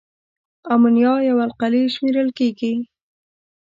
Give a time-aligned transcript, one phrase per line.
[0.73, 2.73] امونیا یوه القلي شمیرل کیږي.